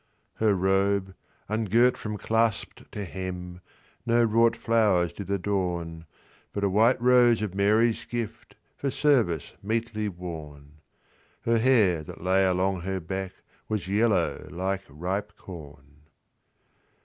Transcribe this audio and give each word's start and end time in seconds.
Her 0.37 0.55
robe, 0.55 1.13
ungirt 1.47 1.95
from 1.95 2.17
clasp 2.17 2.79
to 2.91 3.05
hem, 3.05 3.61
No 4.03 4.23
wrought 4.23 4.55
flowers 4.55 5.13
did 5.13 5.29
adorn, 5.29 6.07
But 6.53 6.63
a 6.63 6.69
white 6.71 6.99
rose 6.99 7.43
of 7.43 7.53
Mary's 7.53 8.03
gift, 8.05 8.55
For 8.75 8.89
service 8.89 9.53
meetly 9.61 10.09
worn; 10.09 10.79
Her 11.41 11.59
hair 11.59 12.01
that 12.01 12.19
lay 12.19 12.43
along 12.47 12.81
her 12.81 12.99
backWas 12.99 13.85
yellow 13.87 14.47
like 14.49 14.81
ripe 14.89 15.33
corn. 15.37 16.01